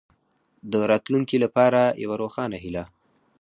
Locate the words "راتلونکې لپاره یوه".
0.91-2.15